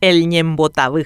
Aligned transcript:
el 0.00 0.28
Ñembotabú. 0.28 1.02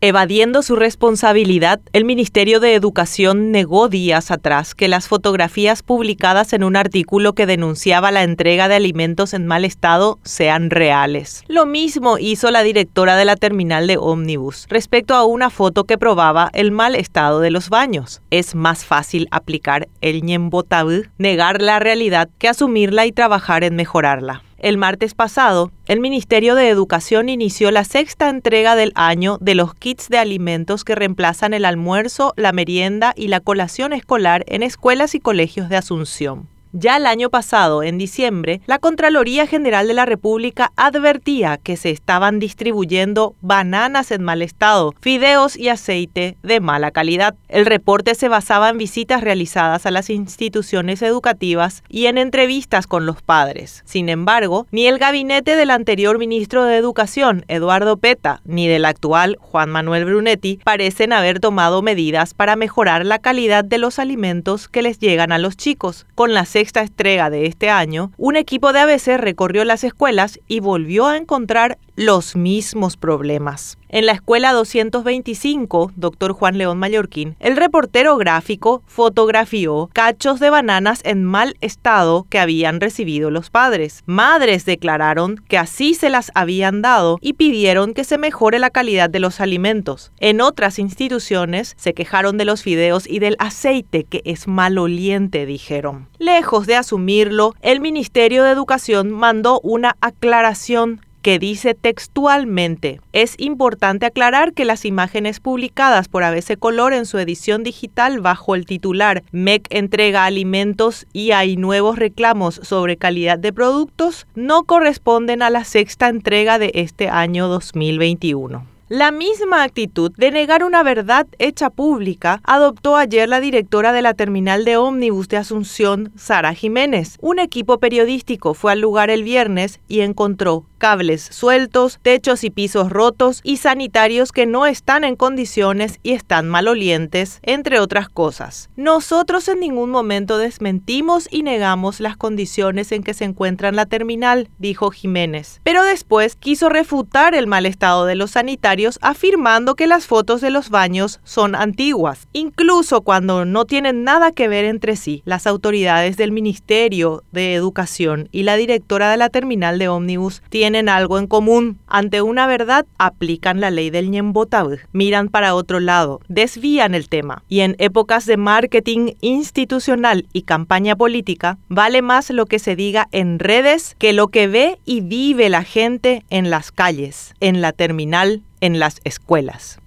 Evadiendo 0.00 0.62
su 0.62 0.76
responsabilidad, 0.76 1.78
el 1.92 2.06
Ministerio 2.06 2.58
de 2.58 2.74
Educación 2.74 3.50
negó 3.50 3.90
días 3.90 4.30
atrás 4.30 4.74
que 4.74 4.88
las 4.88 5.08
fotografías 5.08 5.82
publicadas 5.82 6.54
en 6.54 6.64
un 6.64 6.76
artículo 6.76 7.34
que 7.34 7.44
denunciaba 7.44 8.10
la 8.10 8.22
entrega 8.22 8.66
de 8.68 8.76
alimentos 8.76 9.34
en 9.34 9.46
mal 9.46 9.66
estado 9.66 10.18
sean 10.24 10.70
reales. 10.70 11.42
Lo 11.48 11.66
mismo 11.66 12.16
hizo 12.16 12.50
la 12.50 12.62
directora 12.62 13.14
de 13.14 13.26
la 13.26 13.36
terminal 13.36 13.86
de 13.86 13.98
ómnibus 13.98 14.64
respecto 14.70 15.14
a 15.14 15.26
una 15.26 15.50
foto 15.50 15.84
que 15.84 15.98
probaba 15.98 16.48
el 16.54 16.70
mal 16.70 16.94
estado 16.94 17.40
de 17.40 17.50
los 17.50 17.68
baños. 17.68 18.22
Es 18.30 18.54
más 18.54 18.86
fácil 18.86 19.28
aplicar 19.32 19.86
el 20.00 20.22
ñembotabú, 20.22 21.02
negar 21.18 21.60
la 21.60 21.78
realidad, 21.78 22.30
que 22.38 22.48
asumirla 22.48 23.04
y 23.04 23.12
trabajar 23.12 23.64
en 23.64 23.76
mejorarla. 23.76 24.44
El 24.58 24.76
martes 24.76 25.14
pasado, 25.14 25.70
el 25.86 26.00
Ministerio 26.00 26.56
de 26.56 26.68
Educación 26.68 27.28
inició 27.28 27.70
la 27.70 27.84
sexta 27.84 28.28
entrega 28.28 28.74
del 28.74 28.90
año 28.96 29.38
de 29.40 29.54
los 29.54 29.72
kits 29.72 30.08
de 30.08 30.18
alimentos 30.18 30.82
que 30.82 30.96
reemplazan 30.96 31.54
el 31.54 31.64
almuerzo, 31.64 32.34
la 32.36 32.50
merienda 32.50 33.14
y 33.16 33.28
la 33.28 33.38
colación 33.38 33.92
escolar 33.92 34.44
en 34.48 34.64
escuelas 34.64 35.14
y 35.14 35.20
colegios 35.20 35.68
de 35.68 35.76
Asunción. 35.76 36.48
Ya 36.72 36.98
el 36.98 37.06
año 37.06 37.30
pasado, 37.30 37.82
en 37.82 37.96
diciembre, 37.96 38.60
la 38.66 38.78
Contraloría 38.78 39.46
General 39.46 39.88
de 39.88 39.94
la 39.94 40.04
República 40.04 40.70
advertía 40.76 41.56
que 41.56 41.78
se 41.78 41.90
estaban 41.90 42.38
distribuyendo 42.38 43.34
bananas 43.40 44.10
en 44.10 44.22
mal 44.22 44.42
estado, 44.42 44.94
fideos 45.00 45.56
y 45.56 45.70
aceite 45.70 46.36
de 46.42 46.60
mala 46.60 46.90
calidad. 46.90 47.34
El 47.48 47.64
reporte 47.64 48.14
se 48.14 48.28
basaba 48.28 48.68
en 48.68 48.76
visitas 48.76 49.22
realizadas 49.22 49.86
a 49.86 49.90
las 49.90 50.10
instituciones 50.10 51.00
educativas 51.00 51.82
y 51.88 52.04
en 52.04 52.18
entrevistas 52.18 52.86
con 52.86 53.06
los 53.06 53.22
padres. 53.22 53.82
Sin 53.86 54.10
embargo, 54.10 54.66
ni 54.70 54.86
el 54.86 54.98
gabinete 54.98 55.56
del 55.56 55.70
anterior 55.70 56.18
ministro 56.18 56.64
de 56.64 56.76
Educación, 56.76 57.46
Eduardo 57.48 57.96
Peta, 57.96 58.42
ni 58.44 58.68
del 58.68 58.84
actual, 58.84 59.38
Juan 59.40 59.70
Manuel 59.70 60.04
Brunetti, 60.04 60.60
parecen 60.64 61.14
haber 61.14 61.40
tomado 61.40 61.80
medidas 61.80 62.34
para 62.34 62.56
mejorar 62.56 63.06
la 63.06 63.20
calidad 63.20 63.64
de 63.64 63.78
los 63.78 63.98
alimentos 63.98 64.68
que 64.68 64.82
les 64.82 64.98
llegan 64.98 65.32
a 65.32 65.38
los 65.38 65.56
chicos. 65.56 66.04
Con 66.14 66.34
las 66.34 66.57
sexta 66.58 66.80
entrega 66.80 67.30
de 67.30 67.46
este 67.46 67.70
año, 67.70 68.10
un 68.16 68.34
equipo 68.34 68.72
de 68.72 68.80
ABC 68.80 69.16
recorrió 69.16 69.64
las 69.64 69.84
escuelas 69.84 70.40
y 70.48 70.58
volvió 70.58 71.06
a 71.06 71.16
encontrar 71.16 71.78
los 71.94 72.34
mismos 72.34 72.96
problemas. 72.96 73.78
En 73.90 74.04
la 74.04 74.12
escuela 74.12 74.52
225, 74.52 75.92
doctor 75.96 76.32
Juan 76.32 76.58
León 76.58 76.78
Mallorquín, 76.78 77.36
el 77.40 77.56
reportero 77.56 78.18
gráfico 78.18 78.82
fotografió 78.86 79.88
cachos 79.94 80.40
de 80.40 80.50
bananas 80.50 81.00
en 81.04 81.24
mal 81.24 81.56
estado 81.60 82.26
que 82.28 82.38
habían 82.38 82.80
recibido 82.80 83.30
los 83.30 83.48
padres. 83.48 84.02
Madres 84.04 84.66
declararon 84.66 85.36
que 85.48 85.56
así 85.56 85.94
se 85.94 86.10
las 86.10 86.30
habían 86.34 86.82
dado 86.82 87.18
y 87.22 87.32
pidieron 87.32 87.94
que 87.94 88.04
se 88.04 88.18
mejore 88.18 88.58
la 88.58 88.70
calidad 88.70 89.08
de 89.08 89.20
los 89.20 89.40
alimentos. 89.40 90.12
En 90.18 90.40
otras 90.42 90.78
instituciones 90.78 91.74
se 91.78 91.94
quejaron 91.94 92.36
de 92.36 92.44
los 92.44 92.62
fideos 92.62 93.08
y 93.08 93.20
del 93.20 93.36
aceite 93.38 94.04
que 94.04 94.20
es 94.26 94.46
maloliente, 94.46 95.46
dijeron. 95.46 96.08
Lejos 96.48 96.66
de 96.66 96.76
asumirlo, 96.76 97.54
el 97.60 97.78
Ministerio 97.78 98.42
de 98.42 98.52
Educación 98.52 99.10
mandó 99.10 99.60
una 99.62 99.96
aclaración 100.00 101.02
que 101.20 101.38
dice 101.38 101.74
textualmente, 101.74 103.02
es 103.12 103.34
importante 103.36 104.06
aclarar 104.06 104.54
que 104.54 104.64
las 104.64 104.86
imágenes 104.86 105.40
publicadas 105.40 106.08
por 106.08 106.24
ABC 106.24 106.58
Color 106.58 106.94
en 106.94 107.04
su 107.04 107.18
edición 107.18 107.64
digital 107.64 108.22
bajo 108.22 108.54
el 108.54 108.64
titular 108.64 109.24
MEC 109.30 109.66
entrega 109.68 110.24
alimentos 110.24 111.06
y 111.12 111.32
hay 111.32 111.58
nuevos 111.58 111.98
reclamos 111.98 112.58
sobre 112.62 112.96
calidad 112.96 113.38
de 113.38 113.52
productos 113.52 114.26
no 114.34 114.62
corresponden 114.62 115.42
a 115.42 115.50
la 115.50 115.64
sexta 115.64 116.08
entrega 116.08 116.58
de 116.58 116.70
este 116.72 117.10
año 117.10 117.48
2021. 117.48 118.77
La 118.90 119.10
misma 119.10 119.64
actitud 119.64 120.12
de 120.16 120.30
negar 120.30 120.64
una 120.64 120.82
verdad 120.82 121.26
hecha 121.38 121.68
pública 121.68 122.40
adoptó 122.42 122.96
ayer 122.96 123.28
la 123.28 123.38
directora 123.38 123.92
de 123.92 124.00
la 124.00 124.14
terminal 124.14 124.64
de 124.64 124.78
ómnibus 124.78 125.28
de 125.28 125.36
Asunción, 125.36 126.10
Sara 126.16 126.54
Jiménez. 126.54 127.18
Un 127.20 127.38
equipo 127.38 127.80
periodístico 127.80 128.54
fue 128.54 128.72
al 128.72 128.80
lugar 128.80 129.10
el 129.10 129.24
viernes 129.24 129.78
y 129.88 130.00
encontró 130.00 130.64
cables 130.78 131.28
sueltos, 131.32 131.98
techos 132.00 132.44
y 132.44 132.50
pisos 132.50 132.88
rotos 132.88 133.40
y 133.42 133.58
sanitarios 133.58 134.32
que 134.32 134.46
no 134.46 134.64
están 134.64 135.04
en 135.04 135.16
condiciones 135.16 135.98
y 136.02 136.12
están 136.12 136.48
malolientes, 136.48 137.40
entre 137.42 137.80
otras 137.80 138.08
cosas. 138.08 138.70
Nosotros 138.76 139.48
en 139.48 139.60
ningún 139.60 139.90
momento 139.90 140.38
desmentimos 140.38 141.28
y 141.30 141.42
negamos 141.42 142.00
las 142.00 142.16
condiciones 142.16 142.92
en 142.92 143.02
que 143.02 143.12
se 143.12 143.24
encuentra 143.24 143.72
la 143.72 143.86
terminal, 143.86 144.48
dijo 144.58 144.90
Jiménez. 144.90 145.60
Pero 145.64 145.82
después 145.82 146.36
quiso 146.36 146.68
refutar 146.68 147.34
el 147.34 147.48
mal 147.48 147.66
estado 147.66 148.06
de 148.06 148.14
los 148.14 148.30
sanitarios 148.30 148.77
afirmando 149.02 149.74
que 149.74 149.86
las 149.86 150.06
fotos 150.06 150.40
de 150.40 150.50
los 150.50 150.70
baños 150.70 151.20
son 151.24 151.54
antiguas, 151.54 152.28
incluso 152.32 153.00
cuando 153.00 153.44
no 153.44 153.64
tienen 153.64 154.04
nada 154.04 154.32
que 154.32 154.48
ver 154.48 154.64
entre 154.64 154.96
sí. 154.96 155.22
Las 155.24 155.46
autoridades 155.46 156.16
del 156.16 156.32
Ministerio 156.32 157.24
de 157.32 157.54
Educación 157.54 158.28
y 158.32 158.44
la 158.44 158.56
directora 158.56 159.10
de 159.10 159.16
la 159.16 159.28
terminal 159.28 159.78
de 159.78 159.88
ómnibus 159.88 160.42
tienen 160.48 160.88
algo 160.88 161.18
en 161.18 161.26
común. 161.26 161.78
Ante 161.86 162.22
una 162.22 162.46
verdad, 162.46 162.86
aplican 162.98 163.60
la 163.60 163.70
ley 163.70 163.90
del 163.90 164.10
Ñembotabú, 164.10 164.76
miran 164.92 165.28
para 165.28 165.54
otro 165.54 165.80
lado, 165.80 166.20
desvían 166.28 166.94
el 166.94 167.08
tema. 167.08 167.42
Y 167.48 167.60
en 167.60 167.74
épocas 167.78 168.26
de 168.26 168.36
marketing 168.36 169.14
institucional 169.20 170.26
y 170.32 170.42
campaña 170.42 170.96
política, 170.96 171.58
vale 171.68 172.02
más 172.02 172.30
lo 172.30 172.46
que 172.46 172.58
se 172.58 172.76
diga 172.76 173.08
en 173.12 173.38
redes 173.38 173.96
que 173.98 174.12
lo 174.12 174.28
que 174.28 174.46
ve 174.46 174.78
y 174.84 175.00
vive 175.00 175.48
la 175.48 175.64
gente 175.64 176.24
en 176.30 176.50
las 176.50 176.70
calles, 176.72 177.34
en 177.40 177.60
la 177.60 177.72
terminal, 177.72 178.42
en 178.60 178.78
las 178.78 179.00
escuelas. 179.04 179.78